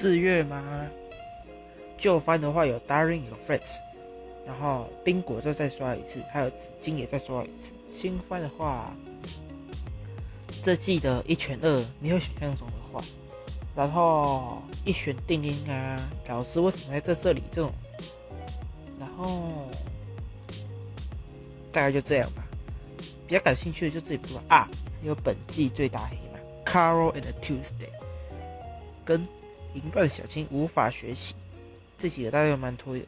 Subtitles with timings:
[0.00, 0.86] 四月吗？
[1.98, 3.76] 旧番的话有 Daring Your Friends，
[4.46, 7.74] 然后冰果就再刷一次，还有紫金也再刷一次。
[7.92, 8.90] 新番的话，
[10.62, 13.04] 这季的一拳二没有想象中的坏，
[13.76, 17.70] 然后一选定音啊，老师为什么在这里这种，
[18.98, 19.68] 然后
[21.70, 22.42] 大概就这样吧。
[23.26, 24.66] 比较感兴趣的就这一部啊，
[25.02, 27.90] 还有本季最大黑马 Carol and Tuesday，
[29.04, 29.22] 跟
[29.74, 31.34] 银冠小青无法学习，
[31.98, 33.06] 这几个大家都蛮推的。